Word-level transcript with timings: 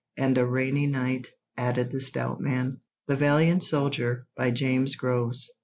"—"And 0.17 0.35
a 0.39 0.45
rainy 0.47 0.87
night," 0.87 1.27
added 1.57 1.91
the 1.91 2.01
stout 2.01 2.39
man. 2.41 2.79
"'The 3.05 3.17
Valiant 3.17 3.63
Soldier,' 3.63 4.25
by 4.35 4.49
James 4.49 4.95
Groves. 4.95 5.47